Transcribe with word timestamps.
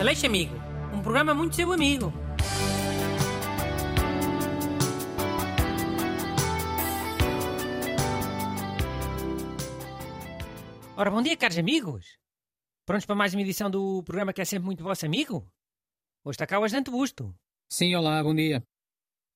Aleixo 0.00 0.26
Amigo, 0.26 0.54
um 0.92 1.00
programa 1.00 1.32
muito 1.34 1.54
seu 1.54 1.72
amigo. 1.72 2.12
Ora, 10.96 11.10
bom 11.10 11.22
dia, 11.22 11.36
caros 11.36 11.58
amigos. 11.58 12.18
Prontos 12.84 13.06
para 13.06 13.14
mais 13.14 13.34
uma 13.34 13.42
edição 13.42 13.70
do 13.70 14.02
programa 14.02 14.32
que 14.32 14.42
é 14.42 14.44
sempre 14.44 14.66
muito 14.66 14.82
vosso 14.82 15.06
amigo? 15.06 15.48
Hoje 16.24 16.34
está 16.34 16.46
cá 16.46 16.58
o 16.58 16.64
Ajudante 16.64 16.90
Busto. 16.90 17.34
Sim, 17.68 17.94
olá, 17.94 18.22
bom 18.22 18.34
dia. 18.34 18.62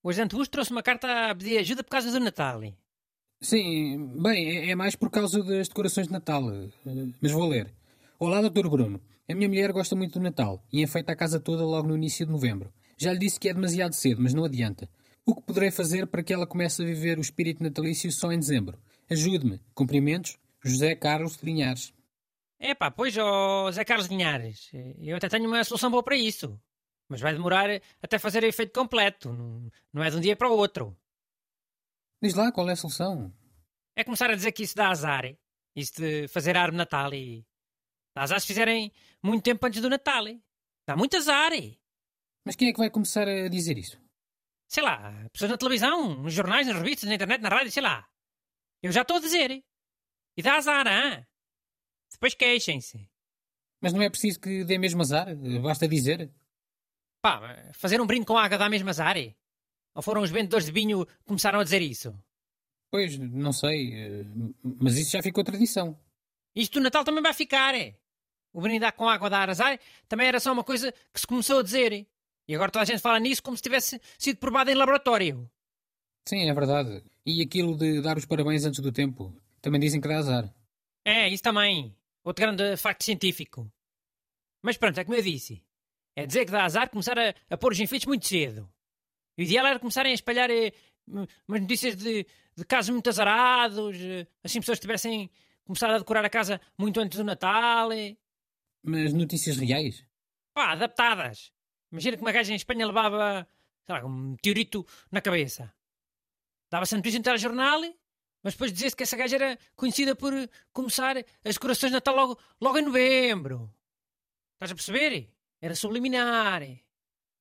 O 0.03 0.11
Ajudante 0.11 0.37
Busto 0.37 0.53
trouxe 0.53 0.71
uma 0.71 0.83
carta 0.83 1.31
a 1.31 1.35
pedir 1.35 1.59
ajuda 1.59 1.83
por 1.83 1.91
causa 1.91 2.11
do 2.11 2.21
Natal. 2.21 2.61
Sim, 3.41 4.21
bem, 4.21 4.59
é, 4.59 4.71
é 4.71 4.75
mais 4.75 4.97
por 4.97 5.11
causa 5.11 5.43
das 5.43 5.69
decorações 5.69 6.09
de 6.09 6.13
Natal, 6.13 6.43
eh, 6.51 6.69
mas 7.21 7.33
vou 7.33 7.49
ler. 7.49 7.73
Olá, 8.19 8.41
Dr. 8.43 8.69
Bruno. 8.69 9.01
A 9.31 9.35
minha 9.35 9.49
mulher 9.49 9.73
gosta 9.73 9.95
muito 9.95 10.19
do 10.19 10.23
Natal 10.23 10.65
e 10.73 10.83
enfeita 10.83 11.13
a 11.13 11.17
casa 11.17 11.39
toda 11.39 11.63
logo 11.63 11.87
no 11.87 11.97
início 11.97 12.25
de 12.25 12.33
novembro. 12.33 12.73
Já 12.97 13.13
lhe 13.13 13.19
disse 13.19 13.39
que 13.39 13.49
é 13.49 13.53
demasiado 13.53 13.93
cedo, 13.93 14.23
mas 14.23 14.33
não 14.33 14.45
adianta. 14.45 14.89
O 15.27 15.35
que 15.35 15.43
poderei 15.43 15.71
fazer 15.71 16.07
para 16.07 16.23
que 16.23 16.33
ela 16.33 16.47
comece 16.47 16.83
a 16.83 16.87
viver 16.87 17.19
o 17.19 17.21
espírito 17.21 17.63
natalício 17.63 18.11
só 18.11 18.33
em 18.33 18.39
dezembro? 18.39 18.79
Ajude-me. 19.11 19.61
Cumprimentos, 19.75 20.39
José 20.65 20.95
Carlos 20.95 21.37
Linhares. 21.43 21.93
É 22.59 22.75
pá, 22.75 22.91
pois, 22.91 23.15
Zé 23.73 23.85
Carlos 23.85 24.09
Linhares, 24.09 24.71
eu 24.99 25.17
até 25.17 25.29
tenho 25.29 25.47
uma 25.47 25.63
solução 25.63 25.91
boa 25.91 26.03
para 26.03 26.17
isso. 26.17 26.59
Mas 27.09 27.21
vai 27.21 27.33
demorar 27.33 27.69
até 28.03 28.19
fazer 28.19 28.43
efeito 28.45 28.73
completo. 28.73 29.31
Não, 29.93 30.03
é 30.03 30.11
de 30.11 30.17
um 30.17 30.21
dia 30.21 30.35
para 30.35 30.51
o 30.51 30.57
outro. 30.57 30.97
Diz 32.21 32.35
lá 32.35 32.51
qual 32.51 32.69
é 32.69 32.73
a 32.73 32.77
solução. 32.77 33.33
É 33.95 34.03
começar 34.03 34.31
a 34.31 34.35
dizer 34.35 34.53
que 34.53 34.63
isso 34.63 34.75
dá 34.75 34.89
azar. 34.89 35.25
Isso 35.77 35.93
de 36.01 36.27
fazer 36.29 36.57
árvore 36.57 36.73
de 36.73 36.79
Natal 36.79 37.15
e. 37.15 37.47
Azar 38.23 38.41
se 38.41 38.47
fizerem 38.47 38.93
muito 39.23 39.43
tempo 39.45 39.65
antes 39.67 39.81
do 39.81 39.89
Natal. 39.91 40.25
Dá 40.87 40.97
muito 40.97 41.17
azar. 41.17 41.53
Mas 42.45 42.57
quem 42.57 42.69
é 42.69 42.73
que 42.73 42.79
vai 42.79 42.91
começar 42.91 43.27
a 43.29 43.49
dizer 43.49 43.77
isso? 43.79 44.01
Sei 44.69 44.83
lá, 44.83 45.13
pessoas 45.33 45.51
na 45.51 45.57
televisão, 45.59 46.15
nos 46.23 46.33
jornais, 46.35 46.67
nas 46.67 46.77
revistas, 46.77 47.09
na 47.09 47.15
internet, 47.15 47.41
na 47.41 47.49
rádio, 47.49 47.71
sei 47.73 47.83
lá. 47.83 48.07
Eu 48.83 48.93
já 48.93 49.03
estou 49.03 49.17
a 49.17 49.21
dizer. 49.21 49.65
E 50.37 50.43
dá 50.43 50.57
azar, 50.57 50.87
hein? 50.87 51.27
Depois 52.13 52.35
queixem-se. 52.35 53.09
Mas 53.81 53.93
não 53.93 54.03
é 54.03 54.11
preciso 54.11 54.41
que 54.41 54.65
dê 54.65 54.79
mesmo 54.79 55.01
azar? 55.03 55.27
Basta 55.63 55.87
dizer. 55.89 56.33
Pá, 57.23 57.73
fazer 57.75 58.01
um 58.01 58.07
brinde 58.07 58.27
com 58.27 58.37
água 58.37 58.59
dá 58.59 58.69
mesmo 58.69 58.89
azar? 58.89 59.17
Ou 59.95 60.03
foram 60.03 60.23
os 60.23 60.31
vendedores 60.31 60.67
de 60.67 60.73
vinho 60.73 61.05
que 61.07 61.25
começaram 61.25 61.61
a 61.61 61.65
dizer 61.65 61.83
isso? 61.83 62.17
Pois, 62.91 63.19
não 63.19 63.53
sei. 63.53 63.93
eh, 63.95 64.25
Mas 64.63 64.97
isso 64.97 65.11
já 65.13 65.23
ficou 65.23 65.45
tradição. 65.45 65.99
Isto 66.55 66.75
do 66.75 66.85
Natal 66.85 67.05
também 67.05 67.23
vai 67.23 67.35
ficar. 67.35 67.75
é? 67.75 67.99
O 68.53 68.61
brindar 68.61 68.93
com 68.95 69.09
água 69.09 69.29
dar 69.31 69.51
azar 69.51 69.79
também 70.09 70.27
era 70.27 70.41
só 70.41 70.53
uma 70.53 70.65
coisa 70.65 70.93
que 71.13 71.21
se 71.21 71.27
começou 71.27 71.61
a 71.61 71.63
dizer. 71.63 72.07
E 72.47 72.55
agora 72.55 72.71
toda 72.71 72.83
a 72.83 72.87
gente 72.87 73.01
fala 73.01 73.21
nisso 73.21 73.43
como 73.43 73.57
se 73.57 73.63
tivesse 73.63 74.01
sido 74.19 74.39
provado 74.39 74.71
em 74.71 74.75
laboratório. 74.75 75.51
Sim, 76.27 76.49
é 76.49 76.55
verdade. 76.55 77.03
E 77.25 77.43
aquilo 77.43 77.77
de 77.77 78.01
dar 78.01 78.17
os 78.17 78.25
parabéns 78.25 78.65
antes 78.65 78.81
do 78.81 78.91
tempo. 78.93 79.35
Também 79.61 79.81
dizem 79.81 80.01
que 80.01 80.09
dá 80.09 80.19
azar. 80.19 80.53
É, 81.05 81.29
isso 81.29 81.43
também. 81.43 81.95
Outro 82.25 82.45
grande 82.45 82.77
facto 82.77 83.05
científico. 83.05 83.71
Mas 84.63 84.77
pronto, 84.77 84.99
é 84.99 85.05
como 85.05 85.17
eu 85.17 85.23
disse. 85.23 85.63
É 86.17 86.27
dizer 86.27 86.45
que 86.45 86.51
dá 86.53 86.65
azar 86.65 86.91
começar 86.91 87.19
a, 87.19 87.35
a 87.51 87.57
pôr 87.57 87.73
os 87.73 87.81
enfeites 87.81 88.07
muito 88.07 88.27
cedo. 88.27 88.69
O 89.37 89.43
ideal 89.43 89.67
era 89.67 89.79
começarem 89.79 90.13
a 90.13 90.15
espalhar 90.15 90.51
eh, 90.51 90.73
umas 91.07 91.61
notícias 91.61 91.97
de, 91.97 92.27
de 92.57 92.65
casos 92.65 92.91
muito 92.91 93.09
azarados, 93.09 93.97
eh, 93.97 94.27
assim 94.43 94.61
pessoas 94.61 94.81
tivessem 94.81 95.31
começado 95.65 95.93
a 95.93 95.99
decorar 95.99 96.25
a 96.25 96.31
casa 96.31 96.61
muito 96.77 96.99
antes 97.01 97.19
do 97.19 97.25
Natal. 97.25 97.93
eh. 97.93 98.17
Mas 98.83 99.13
notícias 99.13 99.57
reais? 99.57 100.05
Pá, 100.55 100.73
adaptadas. 100.73 101.53
Imagina 101.91 102.17
que 102.17 102.23
uma 102.23 102.33
gaja 102.33 102.53
em 102.53 102.57
Espanha 102.57 102.87
levava, 102.87 103.49
sei 103.87 103.95
lá, 103.95 104.05
um 104.05 104.31
meteorito 104.31 104.87
na 105.11 105.21
cabeça. 105.21 105.73
Dava-se 106.71 106.95
a 106.95 106.99
notícia 106.99 107.19
no 107.19 107.25
telejornal, 107.25 107.81
mas 108.43 108.55
depois 108.55 108.73
dizia-se 108.73 108.97
que 108.97 109.03
essa 109.03 109.17
gaja 109.17 109.37
era 109.37 109.59
conhecida 109.75 110.15
por 110.15 110.33
começar 110.73 111.17
as 111.45 111.55
decorações 111.55 111.91
de 111.91 111.97
Natal 111.97 112.15
logo, 112.15 112.39
logo 112.61 112.79
em 112.79 112.83
novembro. 112.83 113.73
Estás 114.55 114.73
a 114.73 114.75
perceber? 114.75 115.33
Era 115.61 115.75
subliminar. 115.75 116.63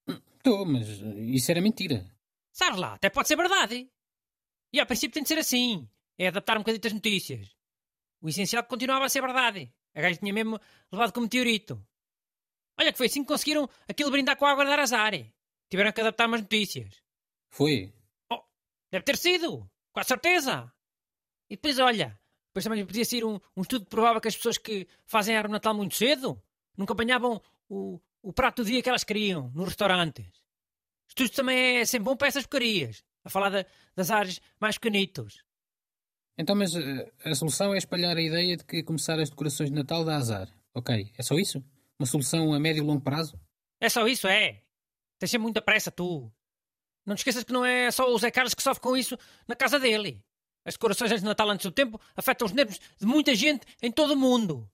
Estou, 0.07 0.65
mas 0.65 0.87
isso 0.87 1.51
era 1.51 1.61
mentira. 1.61 2.05
Sabes 2.51 2.79
lá, 2.79 2.93
até 2.93 3.09
pode 3.09 3.27
ser 3.27 3.35
verdade. 3.35 3.89
E 4.71 4.79
a 4.79 4.85
princípio 4.85 5.13
tem 5.13 5.23
de 5.23 5.29
ser 5.29 5.37
assim. 5.37 5.89
É 6.17 6.27
adaptar 6.27 6.57
um 6.57 6.61
bocadinho 6.61 6.81
as 6.85 6.93
notícias. 6.93 7.55
O 8.21 8.29
essencial 8.29 8.63
é 8.63 8.65
continuava 8.65 9.05
a 9.05 9.09
ser 9.09 9.21
verdade. 9.21 9.71
A 9.97 10.01
gaja 10.01 10.17
tinha 10.19 10.31
mesmo 10.33 10.59
levado 10.91 11.11
com 11.11 11.21
meteorito. 11.21 11.83
Olha 12.79 12.91
que 12.91 12.97
foi 12.97 13.07
assim 13.07 13.21
que 13.23 13.27
conseguiram 13.27 13.67
aquilo 13.89 14.11
brindar 14.11 14.37
com 14.37 14.45
a 14.45 14.51
água 14.51 14.63
de 14.63 14.69
dar 14.69 14.79
azar. 14.79 15.13
Tiveram 15.69 15.91
que 15.91 16.01
adaptar 16.01 16.27
umas 16.27 16.41
notícias. 16.41 17.01
Foi. 17.49 17.91
Deve 18.91 19.03
ter 19.03 19.17
sido, 19.17 19.69
com 19.91 19.99
a 19.99 20.03
certeza. 20.03 20.71
E 21.49 21.55
depois, 21.55 21.79
olha, 21.79 22.17
depois 22.49 22.63
também 22.63 22.85
podia 22.85 23.03
ser 23.03 23.25
um, 23.25 23.39
um 23.55 23.61
estudo 23.63 23.85
que 23.85 23.89
provava 23.89 24.21
que 24.21 24.27
as 24.27 24.35
pessoas 24.35 24.57
que 24.57 24.87
fazem 25.05 25.35
árvore 25.35 25.49
de 25.49 25.53
Natal 25.53 25.73
muito 25.73 25.95
cedo 25.95 26.41
nunca 26.77 26.93
apanhavam 26.93 27.41
o, 27.67 27.99
o 28.21 28.31
prato 28.31 28.63
do 28.63 28.67
dia 28.69 28.81
que 28.83 28.89
elas 28.89 29.03
queriam 29.03 29.51
nos 29.55 29.69
restaurantes. 29.69 30.27
Estudo 31.09 31.29
também 31.31 31.77
é 31.79 31.85
sempre 31.85 32.05
bom 32.05 32.15
para 32.15 32.27
essas 32.27 32.43
porcarias, 32.43 33.03
a 33.23 33.29
falar 33.29 33.49
da- 33.49 33.65
das 33.95 34.11
áreas 34.11 34.39
mais 34.59 34.77
pequenitos. 34.77 35.43
Então, 36.37 36.55
mas 36.55 36.75
eh, 36.75 37.11
a 37.25 37.33
solução 37.33 37.73
é 37.73 37.77
espalhar 37.77 38.15
a 38.15 38.21
ideia 38.21 38.55
de 38.55 38.63
que 38.63 38.83
começar 38.83 39.19
as 39.19 39.29
decorações 39.29 39.69
de 39.69 39.75
Natal 39.75 40.05
dá 40.05 40.15
azar. 40.17 40.47
Ok, 40.73 41.11
é 41.17 41.23
só 41.23 41.35
isso? 41.35 41.63
Uma 41.99 42.05
solução 42.05 42.53
a 42.53 42.59
médio 42.59 42.83
e 42.83 42.85
longo 42.85 43.01
prazo? 43.01 43.39
É 43.79 43.89
só 43.89 44.07
isso, 44.07 44.27
é. 44.27 44.61
Tens 45.17 45.31
sempre 45.31 45.43
muita 45.43 45.61
pressa, 45.61 45.91
tu. 45.91 46.31
Não 47.05 47.15
te 47.15 47.19
esqueças 47.19 47.43
que 47.43 47.53
não 47.53 47.65
é 47.65 47.89
só 47.89 48.07
o 48.13 48.19
Zé 48.19 48.29
Carlos 48.29 48.53
que 48.53 48.61
sofre 48.61 48.81
com 48.81 48.95
isso 48.95 49.17
na 49.47 49.55
casa 49.55 49.79
dele. 49.79 50.23
As 50.63 50.73
decorações 50.73 51.09
antes 51.11 51.23
de 51.23 51.27
Natal 51.27 51.49
antes 51.49 51.65
do 51.65 51.71
tempo 51.71 51.99
afetam 52.15 52.45
os 52.45 52.51
nervos 52.51 52.79
de 52.99 53.05
muita 53.05 53.33
gente 53.33 53.65
em 53.81 53.91
todo 53.91 54.13
o 54.13 54.17
mundo. 54.17 54.69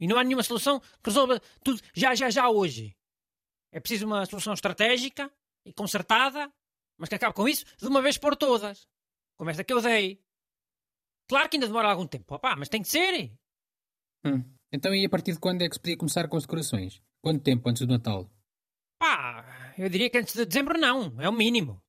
E 0.00 0.08
não 0.08 0.18
há 0.18 0.24
nenhuma 0.24 0.42
solução 0.42 0.80
que 0.80 1.10
resolva 1.10 1.40
tudo 1.62 1.80
já, 1.94 2.14
já, 2.14 2.30
já 2.30 2.48
hoje. 2.48 2.96
É 3.70 3.78
preciso 3.78 4.06
uma 4.06 4.24
solução 4.24 4.54
estratégica 4.54 5.30
e 5.64 5.72
concertada, 5.72 6.50
mas 6.98 7.08
que 7.08 7.14
acabe 7.14 7.34
com 7.34 7.46
isso 7.46 7.64
de 7.76 7.86
uma 7.86 8.00
vez 8.00 8.16
por 8.16 8.34
todas. 8.34 8.88
Como 9.36 9.50
esta 9.50 9.62
que 9.62 9.72
eu 9.72 9.82
dei. 9.82 10.23
Claro 11.28 11.48
que 11.48 11.56
ainda 11.56 11.66
demora 11.66 11.88
algum 11.88 12.06
tempo, 12.06 12.34
opá, 12.34 12.54
mas 12.56 12.68
tem 12.68 12.82
que 12.82 12.88
ser. 12.88 13.32
Hum. 14.24 14.42
Então, 14.72 14.94
e 14.94 15.04
a 15.04 15.08
partir 15.08 15.32
de 15.32 15.38
quando 15.38 15.62
é 15.62 15.68
que 15.68 15.74
se 15.74 15.80
podia 15.80 15.96
começar 15.96 16.28
com 16.28 16.36
as 16.36 16.44
decorações? 16.44 17.00
Quanto 17.22 17.42
tempo 17.42 17.68
antes 17.68 17.86
do 17.86 17.92
Natal? 17.92 18.28
Pá, 18.98 19.72
eu 19.78 19.88
diria 19.88 20.10
que 20.10 20.18
antes 20.18 20.34
de 20.34 20.44
dezembro 20.44 20.78
não, 20.78 21.14
é 21.20 21.28
o 21.28 21.32
mínimo. 21.32 21.82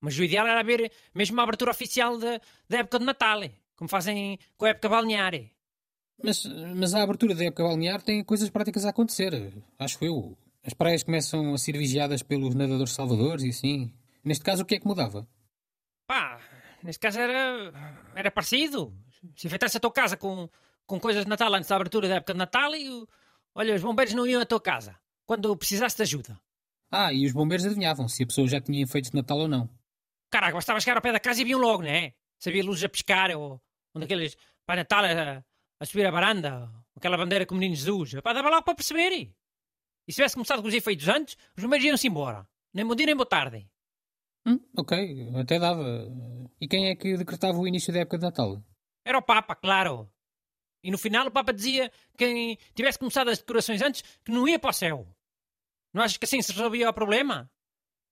Mas 0.00 0.18
o 0.18 0.24
ideal 0.24 0.46
era 0.46 0.60
haver 0.60 0.90
mesmo 1.14 1.36
uma 1.36 1.44
abertura 1.44 1.70
oficial 1.70 2.18
da, 2.18 2.40
da 2.68 2.78
época 2.78 2.98
de 2.98 3.04
Natal, 3.04 3.40
como 3.76 3.88
fazem 3.88 4.38
com 4.56 4.64
a 4.64 4.70
época 4.70 4.88
balnear. 4.88 5.32
Mas, 6.22 6.44
mas 6.76 6.94
a 6.94 7.02
abertura 7.02 7.34
da 7.34 7.44
época 7.44 7.64
balnear 7.64 8.00
tem 8.02 8.22
coisas 8.24 8.50
práticas 8.50 8.84
a 8.84 8.90
acontecer, 8.90 9.52
acho 9.78 10.04
eu. 10.04 10.36
As 10.64 10.74
praias 10.74 11.02
começam 11.02 11.52
a 11.52 11.58
ser 11.58 11.76
vigiadas 11.76 12.22
pelos 12.22 12.54
nadadores 12.54 12.92
salvadores 12.92 13.44
e 13.44 13.48
assim. 13.48 13.92
Neste 14.24 14.44
caso, 14.44 14.62
o 14.62 14.64
que 14.64 14.76
é 14.76 14.78
que 14.78 14.86
mudava? 14.86 15.26
Neste 16.82 17.00
caso 17.00 17.20
era, 17.20 17.72
era 18.14 18.30
parecido. 18.30 18.92
Se 19.36 19.46
enfeitasse 19.46 19.76
a 19.76 19.80
tua 19.80 19.92
casa 19.92 20.16
com, 20.16 20.48
com 20.86 20.98
coisas 20.98 21.24
de 21.24 21.28
Natal 21.28 21.52
antes 21.54 21.68
da 21.68 21.76
abertura 21.76 22.08
da 22.08 22.16
época 22.16 22.32
de 22.32 22.38
Natal 22.38 22.74
e, 22.74 23.06
olha, 23.54 23.74
os 23.74 23.82
bombeiros 23.82 24.14
não 24.14 24.26
iam 24.26 24.42
à 24.42 24.46
tua 24.46 24.60
casa 24.60 24.98
quando 25.24 25.56
precisasse 25.56 25.96
de 25.96 26.02
ajuda. 26.02 26.40
Ah, 26.90 27.12
e 27.12 27.24
os 27.24 27.32
bombeiros 27.32 27.64
adivinhavam 27.64 28.08
se 28.08 28.22
a 28.22 28.26
pessoa 28.26 28.46
já 28.46 28.60
tinha 28.60 28.82
enfeites 28.82 29.10
de 29.10 29.16
Natal 29.16 29.38
ou 29.38 29.48
não. 29.48 29.68
Caraca, 30.30 30.54
bastava 30.54 30.80
chegar 30.80 30.96
ao 30.96 31.02
pé 31.02 31.12
da 31.12 31.20
casa 31.20 31.40
e 31.40 31.44
viam 31.44 31.60
logo, 31.60 31.82
né? 31.82 32.12
Sabia 32.38 32.64
luzes 32.64 32.84
a 32.84 32.88
piscar 32.88 33.30
ou 33.36 33.62
um 33.94 34.00
daqueles 34.00 34.36
para 34.66 34.76
Natal 34.76 35.04
a, 35.04 35.44
a 35.80 35.86
subir 35.86 36.06
a 36.06 36.10
varanda, 36.10 36.64
ou 36.64 36.98
aquela 36.98 37.16
bandeira 37.16 37.46
com 37.46 37.54
o 37.54 37.58
menino 37.58 37.76
Jesus. 37.76 38.14
Pá, 38.20 38.32
dava 38.32 38.50
logo 38.50 38.62
para 38.62 38.74
perceber. 38.74 39.12
E 39.12 40.12
se 40.12 40.16
tivesse 40.16 40.34
começado 40.34 40.60
com 40.60 40.68
os 40.68 40.74
efeitos 40.74 41.08
antes, 41.08 41.36
os 41.56 41.62
bombeiros 41.62 41.86
iam-se 41.86 42.08
embora. 42.08 42.46
Nem 42.74 42.86
bom 42.86 42.94
dia 42.94 43.06
nem 43.06 43.16
boa 43.16 43.26
tarde. 43.26 43.68
Hum, 44.46 44.58
ok, 44.76 45.30
até 45.40 45.58
dava. 45.58 46.08
E 46.60 46.66
quem 46.68 46.88
é 46.88 46.96
que 46.96 47.16
decretava 47.16 47.58
o 47.58 47.66
início 47.66 47.92
da 47.92 48.00
época 48.00 48.18
de 48.18 48.24
Natal? 48.24 48.62
Era 49.04 49.18
o 49.18 49.22
Papa, 49.22 49.54
claro. 49.54 50.10
E 50.84 50.90
no 50.90 50.98
final 50.98 51.26
o 51.26 51.30
Papa 51.30 51.52
dizia 51.52 51.90
que 52.16 52.18
quem 52.18 52.58
tivesse 52.74 52.98
começado 52.98 53.28
as 53.28 53.38
decorações 53.38 53.80
antes 53.82 54.02
que 54.24 54.32
não 54.32 54.48
ia 54.48 54.58
para 54.58 54.70
o 54.70 54.72
céu. 54.72 55.06
Não 55.94 56.02
achas 56.02 56.16
que 56.16 56.24
assim 56.24 56.42
se 56.42 56.52
resolvia 56.52 56.88
o 56.90 56.92
problema? 56.92 57.50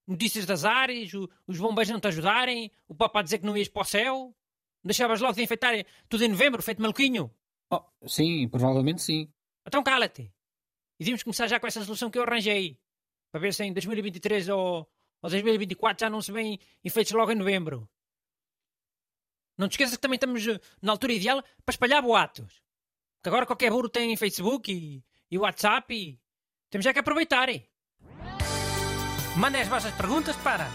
Notícias 0.06 0.47
das 0.47 0.65
áreas, 0.65 1.12
o- 1.15 1.29
os 1.47 1.59
bombeiros 1.59 1.91
não 1.93 2.00
te 2.00 2.09
ajudarem, 2.09 2.71
o 2.88 2.94
Papa 2.94 3.21
a 3.21 3.23
dizer 3.23 3.38
que 3.38 3.47
não 3.47 3.56
ias 3.56 3.69
para 3.69 3.83
o 3.83 3.85
céu? 3.85 4.37
Deixavas 4.85 5.21
logo 5.21 5.35
de 5.35 5.43
enfeitar 5.43 5.75
tudo 6.09 6.25
em 6.25 6.29
novembro, 6.29 6.62
feito 6.62 6.81
maluquinho? 6.81 7.31
Oh, 7.73 7.83
sim, 8.09 8.49
provavelmente 8.49 9.03
sim. 9.03 9.29
Então 9.67 9.83
cala-te. 9.83 10.23
E 10.23 10.33
devíamos 11.05 11.23
começar 11.23 11.47
já 11.47 11.59
com 11.61 11.67
essa 11.67 11.85
solução 11.85 12.11
que 12.11 12.19
eu 12.19 12.23
arranjei. 12.23 12.79
Para 13.33 13.41
ver 13.41 13.55
se 13.55 13.65
em 13.65 13.73
2023 13.73 14.49
ou, 14.49 14.88
ou 15.22 15.31
2024 15.31 16.06
já 16.06 16.11
não 16.11 16.22
se 16.22 16.32
vêm 16.32 16.58
efeitos 16.84 17.12
logo 17.12 17.32
em 17.32 17.37
novembro. 17.37 17.88
Não 19.56 19.69
te 19.69 19.72
esqueças 19.72 19.96
que 19.96 20.00
também 20.00 20.17
estamos 20.17 20.44
na 20.81 20.93
altura 20.93 21.12
ideal 21.12 21.43
para 21.64 21.72
espalhar 21.72 22.02
boatos. 22.02 22.62
Que 23.22 23.28
agora 23.28 23.44
qualquer 23.44 23.70
burro 23.70 23.88
tem 23.88 24.17
Facebook 24.17 24.72
e, 24.72 25.05
e 25.31 25.38
WhatsApp 25.38 25.94
e, 25.94 26.19
Temos 26.70 26.84
já 26.84 26.93
que 26.93 27.00
aproveitar. 27.00 27.49
Mandem 29.37 29.61
as 29.61 29.69
vossas 29.69 29.93
perguntas 29.94 30.37
para 30.37 30.69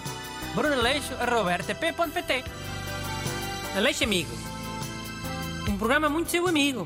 brunaleixo.rtp.pt 0.54 2.44
Aleixo 3.76 4.04
Amigos. 4.04 4.40
Um 5.70 5.78
programa 5.78 6.10
muito 6.10 6.30
seu 6.30 6.48
amigo. 6.48 6.86